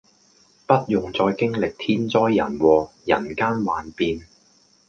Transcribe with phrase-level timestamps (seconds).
[0.65, 4.27] 不用再經歷天災人禍，人間幻變